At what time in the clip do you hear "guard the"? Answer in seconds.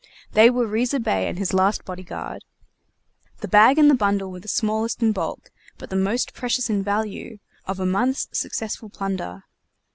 2.01-3.47